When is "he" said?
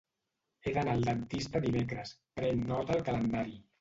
0.61-0.71